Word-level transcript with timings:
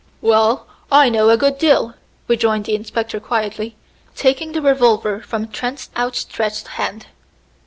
"Well, 0.19 0.65
I 0.91 1.09
know 1.09 1.29
a 1.29 1.37
good 1.37 1.59
deal," 1.59 1.93
rejoined 2.27 2.65
the 2.65 2.73
inspector 2.73 3.19
quietly, 3.19 3.75
taking 4.15 4.51
the 4.53 4.61
revolver 4.63 5.19
from 5.21 5.49
Trent's 5.49 5.91
outstretched 5.95 6.69
hand. 6.69 7.05